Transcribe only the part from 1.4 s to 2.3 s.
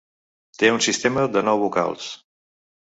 nou vocals.